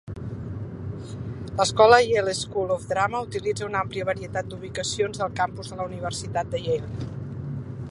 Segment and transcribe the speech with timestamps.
[1.57, 6.53] L'escola Yale School of Drama utilitza una àmplia varietat d'ubicacions del campus de la Universitat
[6.57, 7.09] de Yale.